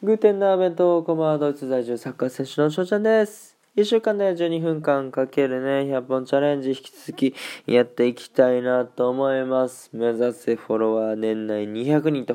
[0.00, 3.56] グーテンダーベントコマドイツ在住サッカー選手の翔ちゃんです。
[3.74, 7.34] 1週間で12分間かけるね、100本チャレンジ引き続き
[7.66, 9.90] やっていきたいなと思います。
[9.92, 12.26] 目指せフォロワー年内200人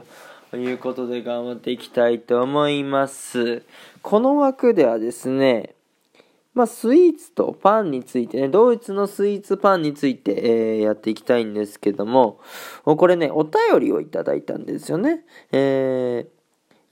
[0.51, 3.63] ということで頑張っていきたいと思います。
[4.01, 5.73] この枠ではですね、
[6.53, 12.41] まあ、スイーツとパンについてね、ドイツのスイーツパンについて、えーやっていきたいんですけども、
[12.83, 15.23] これね、お便りをいただいたんですよね。
[15.53, 16.32] えー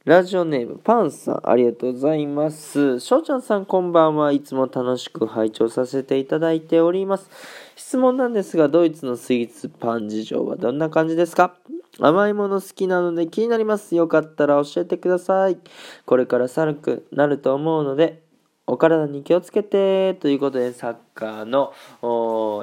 [0.03, 2.99] ラジオネームパンさん、ありがとうございます。
[2.99, 4.31] しょうちゃんさん、こんばんは。
[4.31, 7.29] いつも楽しく拝聴させていただいております。
[7.75, 11.55] 質問なんですが、ドイツのスイーツパン事情はどんな感じですか？
[11.99, 13.95] 甘いもの好きなので気になります。
[13.95, 15.59] よかったら教えてください。
[16.07, 18.23] これから寒くなると思うので、
[18.65, 21.73] お体に気をつけてということでサッカーの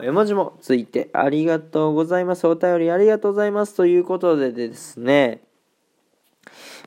[0.03, 5.43] 絵文字もついてありがとうございますお便りありがとうございますということでですね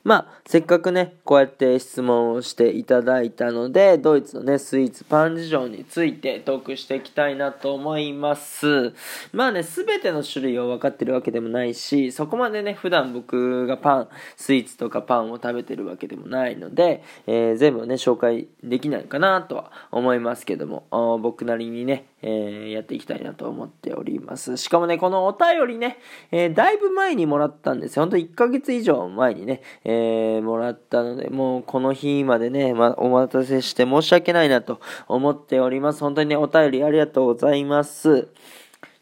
[0.04, 8.92] まあせっかくねこうやって質問をしていただいたのでドイツのねスイーツパン事情についてトークしていきたいなと思います。
[9.32, 20.86] まあね全ての種類を分かってるわけでもないしそこまでね普段僕がパンスイーツとかパンを食べてるわけでもないので、えー全部ね紹介できないかなとは思いますけども
[21.20, 24.56] 僕なりにね、えーやっていきたいなと思っております。
[24.56, 25.98] しかもねこのお便りね、
[26.30, 28.02] えーだいぶ前にもらったんですよ。
[28.02, 36.00] ほんと1ヶ月以上前にね、えーもらったのでもうこの日までね、ま、お待たせして申し訳ないなと思っております。
[36.00, 38.28] 本当にねお便りありがとうございます。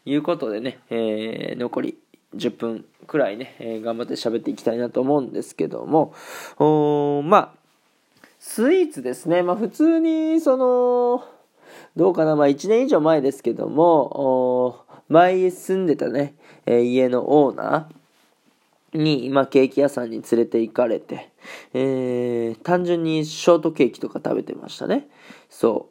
[0.05, 1.97] いうことでね、えー残り
[2.35, 6.13] 10分くらいね、えー頑張って喋っていきたいなと思うんですけども。
[6.57, 7.61] おまあ
[8.43, 9.43] スイーツですね。
[9.43, 11.23] まあ普通に、その、
[11.95, 21.29] どうかな、まあ1年以上前ですけども、前住んでたね、え家のオーナーに、まあケーキ屋さんに連れて行かれて、
[21.73, 25.07] えー単純にショートケーキとか食べてましたね。
[25.49, 25.89] そ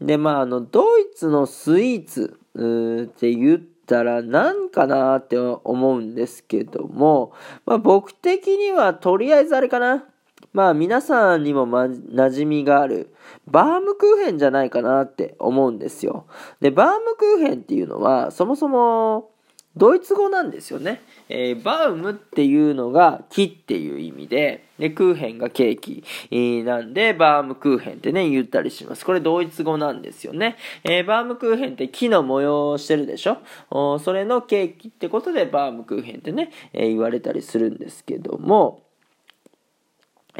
[0.00, 0.04] う。
[0.04, 7.32] で、まああの、ドイツのスイーツーって言ったら何かなって思うんですけども、
[7.66, 10.04] まあ僕的にはとりあえずあれかな。
[10.52, 13.14] まあ皆さんにも、ま、馴染みがある
[13.46, 16.26] バームクーヘンじゃないかなって思うんですよ。
[16.60, 19.30] で、バームクーヘンっていうのはそもそも
[19.76, 21.00] ドイツ語なんですよね。
[21.28, 26.02] えーバウムっていうのが木っていう意味で、で、クーヘンがケーキ、
[26.32, 29.06] えーなんで、バームクーヘンってね、言ったりします。
[29.06, 30.56] これドイツ語なんですよね。
[30.82, 33.36] えーバームクーヘンって木の模様をしてるでしょ？
[33.70, 38.82] おーそれのケーキってことでバームクーヘンってね、えー言われたりするんですけども、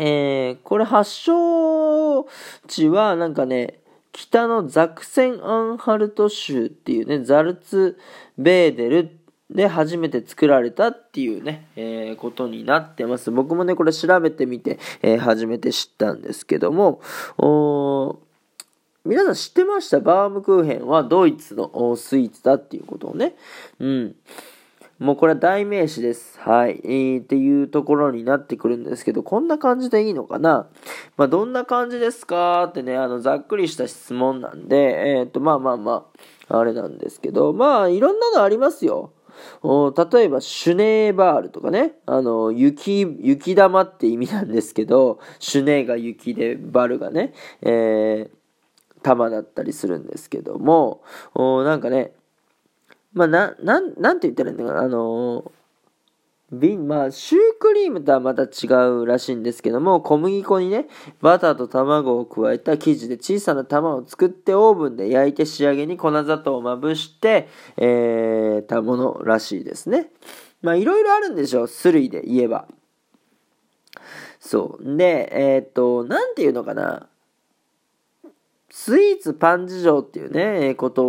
[0.03, 2.27] えーこれ発祥
[2.67, 3.81] 地はなんかね、
[4.13, 7.99] 北のザクセンアンハルト州っていうね、ザルツ
[8.39, 9.11] ベーデル
[9.51, 13.31] で初めて作られたっていうね、えーことになってます。
[13.31, 17.03] 僕もね、これ調べてみて、えー初めて知ったんですけども、
[19.05, 20.01] 皆さん知ってました？
[20.01, 23.35] バームクーヘンはドイツのスイーツだっていうことをね。
[23.79, 24.17] うん。
[25.01, 26.39] もうこれは代名詞です。
[26.41, 26.79] はい。
[26.85, 30.69] えーっていうところになってくるんですけど、こんな感じでいいのかな？
[31.17, 32.65] まあ、どんな感じですか？
[32.65, 36.07] ってね、あの、ざっくりした質問なんで、えっ、と、まあまあま
[36.49, 39.13] あ、あれなんですけど、まあ、いろんなのありますよ。
[39.63, 47.33] お例えば、シュネーバールとかね、あの、雪、雪玉って意味なんですけど、シュネーが雪で、バルがね、
[47.63, 48.41] えー
[49.03, 51.03] 玉だったりするんですけども、
[51.35, 52.13] おなんかね、
[53.13, 55.51] まあ、な、なん、なんて言ったらいいんだかな、あのー
[56.53, 60.89] 瓶、まあ、シュークリームとはまた違うらしいんですけども、小麦粉にね、
[61.21, 70.11] バターと卵を加えた生地で小さな玉を作ってオーブンで焼いて仕上げに粉砂糖をまぶして、えー、たものらしいですね。
[70.61, 72.67] まあ、いろいろあるんでしょう、種類で言えば。
[74.41, 74.97] そう。
[74.97, 77.07] で、えーっと、なんていうのかな。
[78.71, 81.05] スイーツパン事情っていうね、こと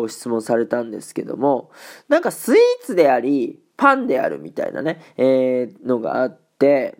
[0.00, 1.70] を質問されたんですけども、
[2.08, 6.96] なんかスイーツであり、パンであるみたいなね、えーのがあって、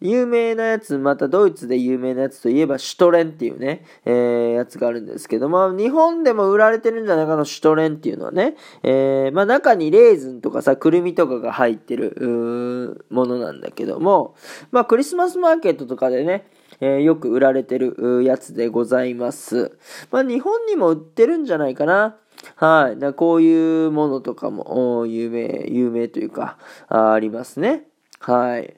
[0.00, 14.34] 有名なやつ、またドイツで有名なやつといえばシュトレンっていうね、えーやつがあるんですけど、まあ日本でも売られてるんじゃないかな、シュトレンっていうのはね、えーまあ中にレーズンとかさ、くるみとかが入ってるうーものなんだけども、
[14.70, 16.46] まあクリスマスマーケットとかでね、
[16.80, 19.76] えーよく売られてるやつでございます。
[20.10, 22.16] まあ日本にも売ってるんじゃないかな。
[22.56, 22.98] はい。
[22.98, 27.84] だこういうものとかも有名、有名というか、あありますね。
[28.20, 28.76] はい。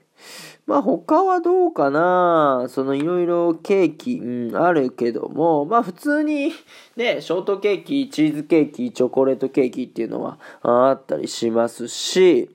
[0.66, 6.52] まあ他はどうかなそのいろいろケーキ、うん、あるけども、まあ普通に
[6.96, 12.50] ね、ショートケーキ、チーズケーキ、チョコレートケーキっていうのはああったりしますし、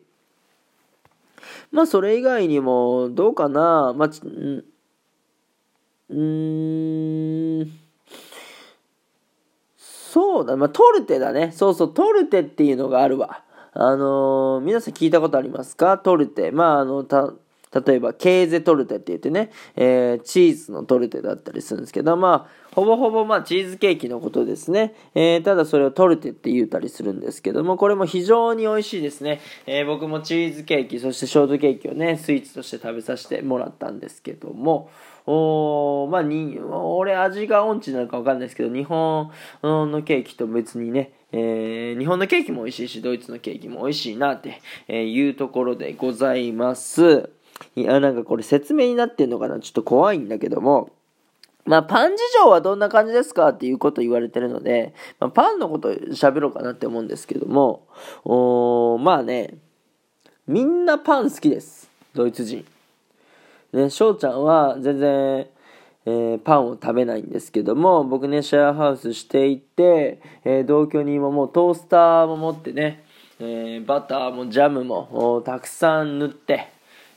[1.72, 4.10] まあそれ以外にも、どうかな、まあ、
[6.12, 7.72] うーん、
[9.78, 11.52] そうだ、まあトルテだね。
[11.54, 13.44] そうそう、トルテっていうのがあるわ。
[13.74, 15.98] あのー、皆さん聞いたことありますか？
[15.98, 16.52] トルテ。
[16.52, 17.32] まあ、あの、た、
[17.86, 24.94] 例えば、ケーゼトルテって言ってね、えー、チーズのトルテだったりするんですけど、まあ、ほぼほぼまあチーズケーキのことですね。
[25.16, 29.40] えー、ただそれをトルテって言ったりするんですけども、これも非常に美味しいですね。
[29.66, 34.90] えー、僕もチーズケーキ、そしてショートケーキをね、スイーツとして食べさせてもらったんですけども、
[35.26, 39.32] おまあに、俺味が音痴なのかわかんないですけど、日本
[39.62, 47.30] のケーキと別にね、えー、日本のケーキも美味しいし、ドイツのケーキも美味しいなっていうところでございます。
[47.76, 49.60] いや、なんかこれ説明になってんのかな？
[49.60, 50.90] ちょっと怖いんだけども、
[51.64, 57.86] まあ、パン事情はどんな感じですかっていうこと言われてるので、まあ、パンのこと喋ろうかなって思うんですけども、
[58.26, 59.54] おまあね、
[60.48, 61.88] みんなパン好きです。
[62.16, 62.66] ドイツ人。
[63.74, 65.48] ね、翔ちゃんは全然、
[66.06, 73.04] えー、パンを食べないんですけども、僕ね、シェアハウスしていて、えー、同居人ももうトースターも持ってね、
[73.40, 76.68] えー、バターもジャムもたくさん塗って、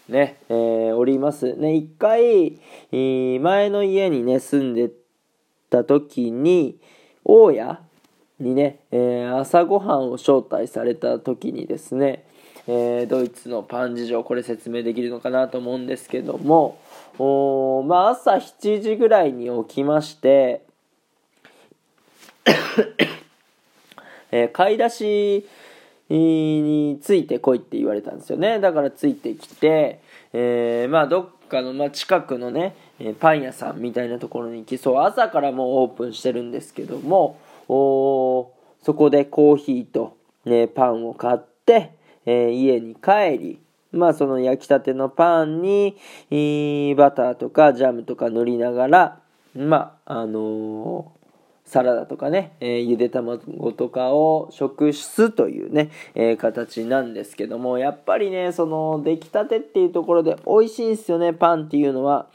[0.08, 1.54] ね、えー、おります。
[1.54, 2.58] ね、一回、
[2.90, 4.90] 前の家にね、住んで
[5.70, 6.78] た時に、
[7.24, 7.80] 大家
[8.38, 12.26] にね、えー、朝ごはんを招待された時にですね、
[12.66, 16.78] えー、ドイツのパン事情、これ説明できるのかなと思うんですけども、
[17.18, 20.62] おまあ、朝7時ぐらいに起きまして、
[24.30, 25.46] えー、買い出し
[26.08, 28.58] についてこいって言われたんですよね。
[28.60, 30.00] だからついてきて、
[30.32, 32.74] えー、まあどっかの、まあ、近くのね、
[33.20, 35.02] パン屋さんみたいなところに行きそう。
[35.02, 37.38] 朝からもうオープンしてるんですけども、
[37.68, 38.52] お
[38.82, 41.92] そこでコーヒーと、ね、パンを買って、
[42.26, 43.60] えー、家に帰り、
[43.92, 45.96] まあその焼きたてのパンに、
[46.96, 49.20] バターとかジャムとか塗りながら、
[49.54, 51.24] まあ、あのー
[51.64, 62.28] サラダとかね、えー、ゆで卵とかを食すというね、えー、形なんですけども、やっぱりね、その、出来たてっていうところで美味しいんですよね、パンっていうのは。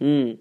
[0.00, 0.38] うん。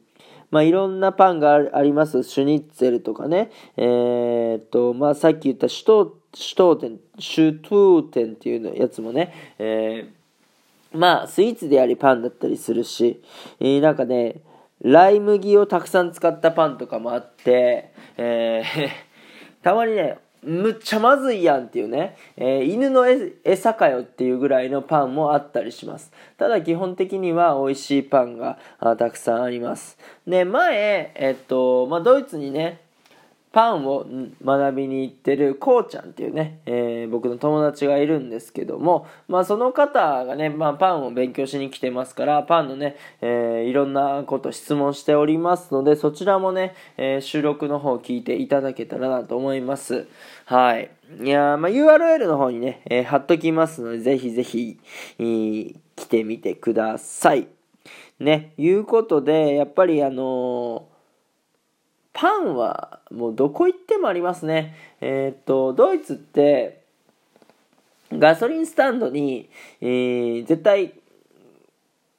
[0.51, 2.23] まあ、いろんなパンがあります。
[2.23, 3.49] シュニッツェルとかね。
[3.77, 13.21] えー、っと、まあ、さっき言ったシュトシュトーテン、シュトーテンっていうのやつもね、えー、まあ、スイーツでありパンだったりするし、
[13.59, 14.41] えー、なんかね、
[14.81, 18.89] ライ麦をたくさん使ったパンとかもあって、えー、
[19.63, 26.11] たまにね、むっちゃまずいやんっていうね、えー、犬の餌かよっていうぐらいのパンもあったりします。
[26.37, 28.57] ただ基本的には美味しいパンが
[28.97, 29.97] たくさんあります。
[30.27, 32.81] で、前、えっと、まあ、ドイツにね、
[33.53, 34.03] パンを
[34.43, 50.07] 学びに行ってるこうちゃんっていうね、えー、僕の友達がいるんですけども、まあその方がね、まあパンを勉強しに来てますから、パンのね、えー、いろんなこと質問しておりますので、そちらもね、えー、収録の方聞いていただけたらなと思います。
[50.45, 50.89] はい。
[51.21, 54.79] いやまあ URL の方にね、え貼っときますので、ぜひぜひ、
[55.19, 57.47] 来てみてください。
[58.19, 60.87] ね、いうことで、やっぱりあの
[62.13, 64.75] パンはもうどこ行ってもありますね。
[65.01, 66.83] えー、っと、ドイツって
[68.11, 69.49] ガソリンスタンドに、
[69.81, 70.93] えー、絶対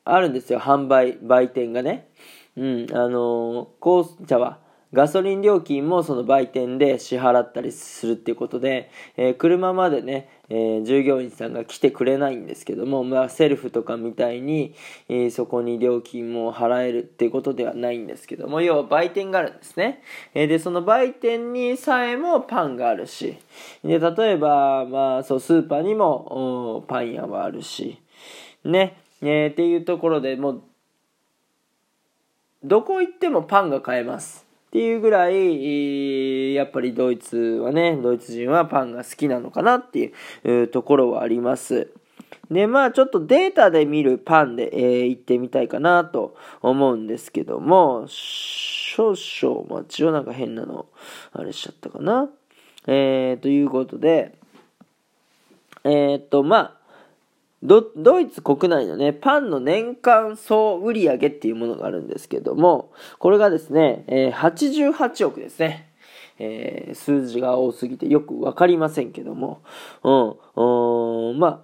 [0.05, 2.09] あるんですよ、販売、売店がね。
[2.57, 4.59] うん、あのー、こう、じゃあ、
[4.95, 14.75] ガソリン料金もその売店で支払ったりするっていうことで、えー、車までね、えー、従業員さんが来てくれないんですけども、まあ、セルフとかみたいに、
[15.09, 23.37] えー、そこに料金も払えるっていうことではないんですけども要は売店があるんですね、えでその売店にさえもパンがあるし
[23.83, 28.01] で例えば、まあ、そうスーパーにもパン屋はあるし
[28.65, 30.63] ね、えっていうところでもう
[32.63, 34.44] どこ行ってもパンが買えます。
[34.75, 40.13] っていうぐらい、やっぱりドイツはね、ドイツ人はパンが好きなのかなって
[40.45, 41.93] いうところはあります。
[42.51, 50.87] で、まあちょっとデータで見るパンで、えー、行ってみたいかなと思うんですけども、少々待ちをなんか変なの、
[51.33, 52.29] あれしちゃったかな。
[52.89, 54.35] えー、ということで、
[55.85, 56.84] えー、っと、まあ
[57.65, 65.91] ドドイツ国内のね、パンの年間総売上っていうものがあるんですけども、これがですね、えー、88億ですね。
[66.39, 69.63] えー、数字が多すぎてよくわかりませんけども、
[70.03, 71.61] うん、まあ、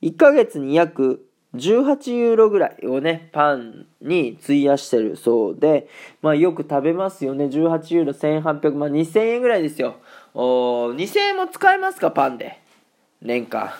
[0.00, 1.26] 1ヶ月に約
[1.56, 5.88] 18ユーロぐらいをね、パンに費やしてるそうで、
[6.22, 7.46] まあよく食べますよね。
[7.46, 9.96] 18ユーロ1800、まあ2000円ぐらいですよ。
[10.34, 12.60] お2000円も使えますか、パンで。
[13.22, 13.70] 年間。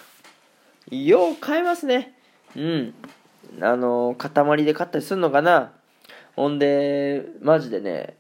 [0.90, 2.14] よう買えますね。
[2.54, 2.94] うん。
[3.60, 5.72] あの塊で買ったりすんのかな。
[6.36, 8.16] ほんでマジでね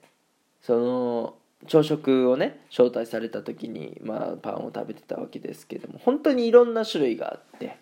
[0.62, 1.34] その
[1.66, 7.76] 朝食をね招待された時に、まあ、パンを食べてたわけですけども本当にいろんな種類があって、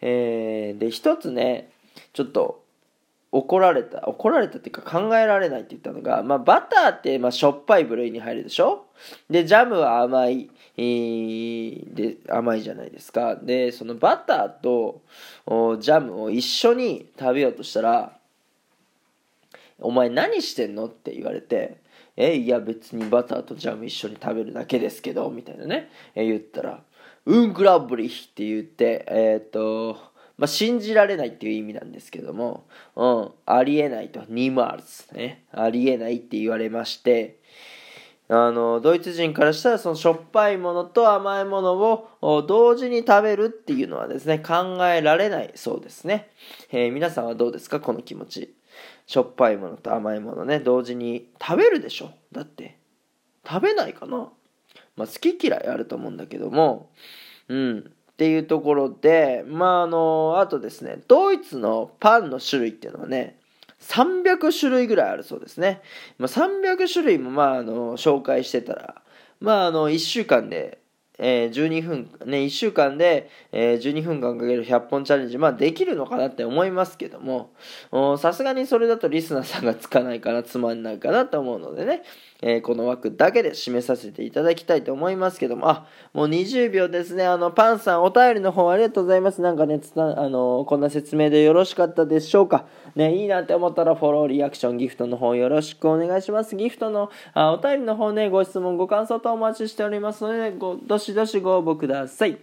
[0.00, 1.70] えー、で一つね
[2.12, 2.62] ちょっと
[3.30, 8.86] 怒られた怒られたっていうか考えられないって言ったのが、まあ、バターってまあしょっぱい部類に入るでしょ？
[9.28, 13.36] でジャムは甘い、えー、で甘いじゃないですか。
[13.36, 15.02] でそのバターと
[15.78, 18.16] ジャムを一緒に食べようとしたら
[19.78, 21.76] 「お前何してんの?」って言われて
[22.16, 26.82] 「えいや別にバターとジャム一緒に食べるだけですけど」みたいなね、えー、言ったら
[27.26, 29.98] 「うんグラブリー」って言ってえー、っと
[30.38, 32.66] まあ、信じられないっていう意味なんですけども、
[32.96, 37.40] うん、ありえないと、ニマールズね、ありえないって言われまして、
[38.30, 41.74] あの、ドイツ人からしたらそのしょっぱいものと甘いもの
[42.20, 46.30] を同時に食べるっていうのはですね、考えられないそうですね。
[46.70, 47.80] えー、皆さんはどうですか？
[47.80, 48.54] この気持ち。
[49.06, 52.10] しょっぱいものと甘いものね、同時に食べるでしょ？
[52.30, 52.78] だって。
[53.48, 54.28] 食べないかな？
[54.94, 56.90] まあ、好き嫌いあると思うんだけども、
[57.48, 57.92] うん。
[58.18, 63.38] っていうところで、まあ、あの、あとですね、ドイツのパンの種類っていうのはね、
[63.80, 65.82] 300種類ぐらいあるそうですね。
[66.18, 69.02] まあ、300種類も、まあ、あの、紹介してたら、
[69.38, 70.80] まあ、あの、1週間で
[71.18, 77.50] えー、12分、ね、1週間で、えー、12分間かける100本チャレンジ、まあできるのかなって思いますけども、
[78.18, 82.02] さすがにそれだとリスナーさんがつかないかな、つまんないかなと思うのでね、
[82.40, 87.26] えー、この枠だけで締めさせていただきたいと思いますけども、あ、もう20秒ですね。
[87.26, 89.40] あの、パンさん、お便りの方ありがとうございます。
[89.42, 92.66] なんかね、つたあのこんな説明でよろしかったでしょうか。
[92.94, 96.54] ね、いいなって思ったらフォロー、リアクション、ギフトの方よろしくお願いします。
[96.54, 102.38] ギフトのあお便りの方ね、ご質問、ご感想とお待ちしておりますので、ごどしどしご応募ください。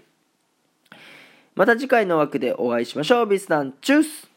[1.55, 3.27] また次回の枠でお会いしましょう。
[3.27, 4.34] ビスタン、チュース